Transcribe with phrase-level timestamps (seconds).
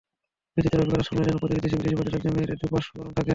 [0.55, 3.29] বিচিত্র অভিজ্ঞতা সংগ্রহের জন্য প্রতিদিন দেশি-বিদেশি পর্যটকে ড্যামের দুপাশ সরগরম থাকে।